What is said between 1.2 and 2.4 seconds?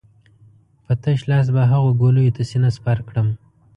لاس به هغو ګولیو